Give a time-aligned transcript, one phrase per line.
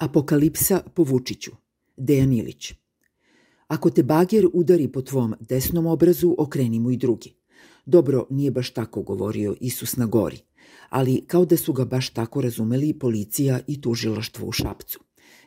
[0.00, 1.50] Apokalipsa po Vučiću.
[1.96, 2.72] Dejan Ilić.
[3.68, 7.34] Ako te bager udari po tvom desnom obrazu, okreni mu i drugi.
[7.86, 10.38] Dobro, nije baš tako govorio Isus na gori,
[10.88, 15.00] ali kao da su ga baš tako razumeli policija i tužilaštvo u Šapcu.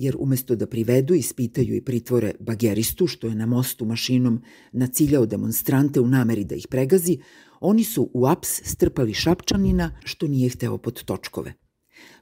[0.00, 4.42] Jer umesto da privedu, ispitaju i pritvore bageristu, što je na mostu mašinom
[4.72, 7.18] naciljao demonstrante u nameri da ih pregazi,
[7.60, 11.65] oni su u aps strpali Šapčanina, što nije hteo pod točkove.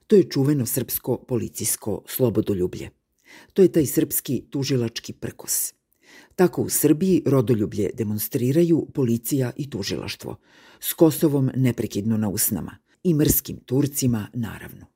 [0.06, 2.90] To je čuveno srpsko policijsko slobodoljublje.
[3.52, 5.74] To je taj srpski tužilački prkos.
[6.36, 10.36] Tako u Srbiji rodoljublje demonstriraju policija i tužilaštvo,
[10.80, 14.86] s Kosovom neprekidno na usnama i mrskim Turcima naravno.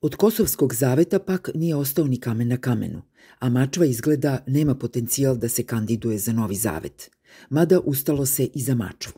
[0.00, 3.02] Od Kosovskog zaveta pak nije ostao ni kamen na kamenu,
[3.38, 7.10] a Mačva izgleda nema potencijal da se kandiduje za novi zavet,
[7.50, 9.12] mada ustalo se i za Mačvu.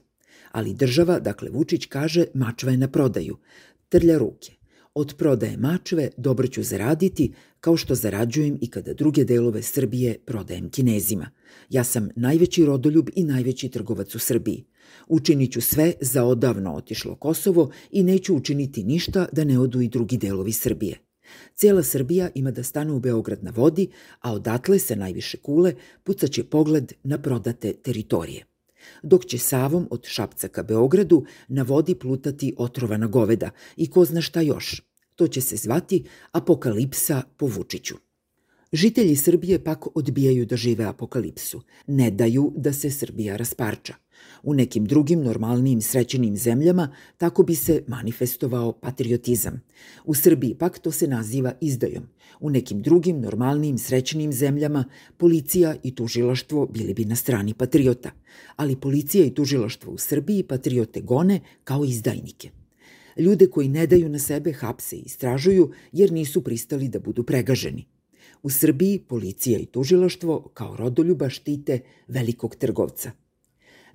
[0.52, 3.36] Ali država, dakle Vučić kaže, Mačva je na prodaju,
[3.88, 4.59] trlja ruke.
[4.94, 10.70] Od prodaje mačve dobro ću zaraditi, kao što zarađujem i kada druge delove Srbije prodajem
[10.70, 11.30] kinezima.
[11.68, 14.64] Ja sam najveći rodoljub i najveći trgovac u Srbiji.
[15.08, 19.88] Učinit ću sve za odavno otišlo Kosovo i neću učiniti ništa da ne odu i
[19.88, 20.98] drugi delovi Srbije.
[21.54, 23.88] Cijela Srbija ima da stane u Beograd na vodi,
[24.20, 28.49] a odatle se najviše kule pucaće pogled na prodate teritorije
[29.02, 34.20] dok će Savom od Šapca ka Beogradu na vodi plutati otrovana goveda i ko zna
[34.20, 34.82] šta još.
[35.16, 38.09] To će se zvati apokalipsa po Vučiću.
[38.72, 43.94] Žitelji Srbije pak odbijaju da žive apokalipsu, ne daju da se Srbija rasparča.
[44.42, 49.62] U nekim drugim normalnijim srećenim zemljama tako bi se manifestovao patriotizam.
[50.04, 52.02] U Srbiji pak to se naziva izdajom.
[52.40, 54.84] U nekim drugim normalnijim srećenim zemljama
[55.16, 58.10] policija i tužilaštvo bili bi na strani patriota,
[58.56, 62.50] ali policija i tužilaštvo u Srbiji patriote gone kao izdajnike.
[63.16, 67.86] Ljude koji ne daju na sebe hapse i istražuju jer nisu pristali da budu pregaženi.
[68.42, 73.10] U Srbiji policija i tužilaštvo kao rodoljuba štite velikog trgovca–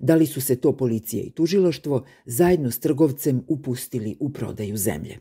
[0.00, 5.18] da li su se to policija i tužilaštvo zajedno s trgovcem upustili u prodaju zemlje.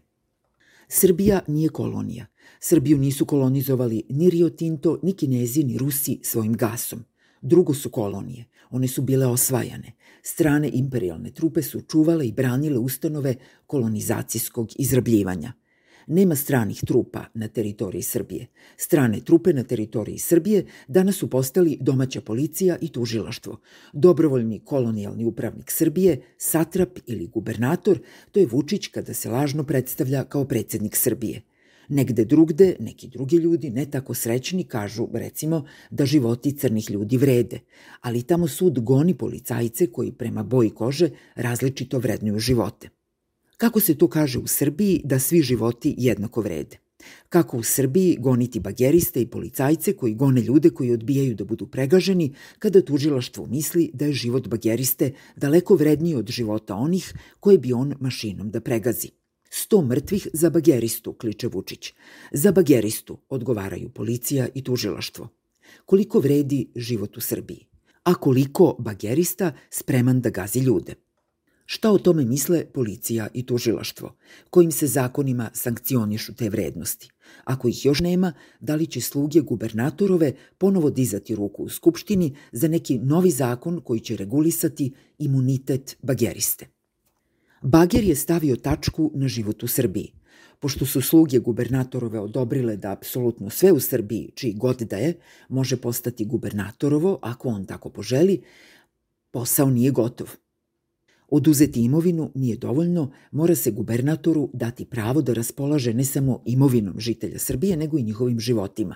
[0.87, 2.25] Srbija nije kolonija.
[2.59, 7.03] Srbiju nisu kolonizovali ni Rio Tinto, ni Kinezi, ni Rusi svojim gasom.
[7.41, 8.45] Drugo su kolonije.
[8.69, 9.91] One su bile osvajane.
[10.23, 13.35] Strane imperialne trupe su čuvale i branile ustanove
[13.67, 15.53] kolonizacijskog izrabljivanja–
[16.07, 18.47] nema stranih trupa na teritoriji Srbije.
[18.77, 23.59] Strane trupe na teritoriji Srbije danas su postali domaća policija i tužilaštvo.
[23.93, 27.99] Dobrovoljni kolonijalni upravnik Srbije, satrap ili gubernator,
[28.31, 31.41] to je Vučić kada se lažno predstavlja kao predsednik Srbije.
[31.89, 37.59] Negde drugde, neki drugi ljudi, ne tako srećni, kažu, recimo, da životi crnih ljudi vrede,
[38.01, 42.89] ali tamo sud goni policajce koji prema boji kože različito vrednuju živote.
[43.65, 46.77] Kako se to kaže u Srbiji da svi životi jednako vrede?
[47.29, 52.33] Kako u Srbiji goniti bageriste i policajce koji gone ljude koji odbijaju da budu pregaženi
[52.59, 57.95] kada tužilaštvo misli da je život bageriste daleko vredniji od života onih koje bi on
[57.99, 59.09] mašinom da pregazi.
[59.49, 61.93] Sto mrtvih za bageristu, kliče Vučić.
[62.31, 65.27] Za bageristu, odgovaraju policija i tužilaštvo.
[65.85, 67.65] Koliko vredi život u Srbiji?
[68.03, 71.04] A koliko bagerista spreman da gazi ljude?
[71.65, 74.15] Šta o tome misle policija i tužilaštvo?
[74.49, 77.09] Kojim se zakonima sankcionišu te vrednosti?
[77.43, 82.67] Ako ih još nema, da li će sluge gubernatorove ponovo dizati ruku u Skupštini za
[82.67, 86.67] neki novi zakon koji će regulisati imunitet bageriste?
[87.61, 90.13] Bager je stavio tačku na život u Srbiji.
[90.59, 95.13] Pošto su sluge gubernatorove odobrile da apsolutno sve u Srbiji, čiji god da je,
[95.49, 98.41] može postati gubernatorovo, ako on tako poželi,
[99.31, 100.35] posao nije gotov–
[101.29, 107.39] Oduzeti imovinu nije dovoljno, mora se gubernatoru dati pravo da raspolaže ne samo imovinom žitelja
[107.39, 108.95] Srbije, nego i njihovim životima.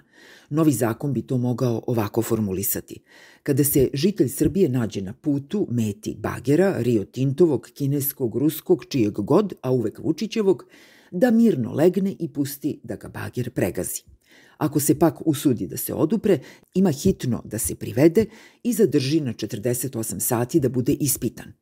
[0.50, 3.00] Novi zakon bi to mogao ovako formulisati.
[3.44, 9.54] Kada se žitelj Srbije nađe na putu, meti bagera, Rio Tintovog, kineskog, ruskog, čijeg god,
[9.62, 10.66] a uvek Vučićevog,
[11.12, 14.02] da mirno legne i pusti da ga bager pregazi.
[14.58, 16.40] Ako se pak usudi da se odupre,
[16.74, 18.26] ima hitno da se privede
[18.64, 21.54] i zadrži na 48 sati da bude ispitan.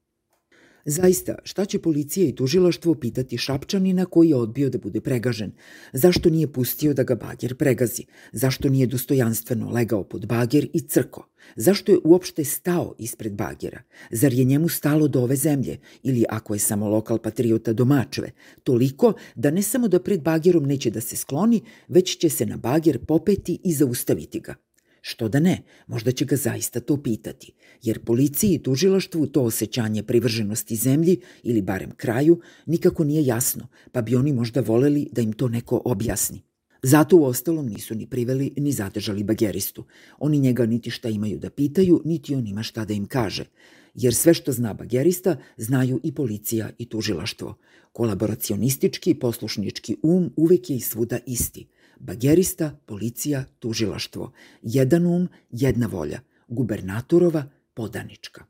[0.90, 5.52] Zaista, šta će policija i tužilaštvo pitati Šapčanina koji je odbio da bude pregažen?
[5.94, 8.04] Zašto nije pustio da ga bager pregazi?
[8.32, 11.28] Zašto nije dostojanstveno legao pod bager i crko?
[11.56, 13.82] Zašto je uopšte stao ispred bagera?
[14.12, 15.78] Zar je njemu stalo do ove zemlje?
[16.04, 18.32] Ili ako je samo lokal patriota do Mačve?
[18.64, 22.58] Toliko da ne samo da pred bagerom neće da se skloni, već će se na
[22.58, 24.56] bager popeti i zaustaviti ga.
[25.02, 27.54] Što da ne, možda će ga zaista to pitati,
[27.84, 34.02] jer policiji i tužilaštvu to osjećanje privrženosti zemlji ili barem kraju nikako nije jasno, pa
[34.02, 36.42] bi oni možda voleli da im to neko objasni.
[36.84, 39.86] Zato u ostalom nisu ni priveli ni zadržali bageristu.
[40.20, 43.46] Oni njega niti šta imaju da pitaju, niti on ima šta da im kaže.
[43.96, 47.56] Jer sve što zna bagerista, znaju i policija i tužilaštvo.
[47.92, 51.68] Kolaboracionistički, poslušnički um uvek je i svuda isti.
[52.00, 54.32] Bagerista, policija, tužilaštvo.
[54.62, 56.20] Jedan um, jedna volja.
[56.48, 58.46] Gubernatorova, podanička.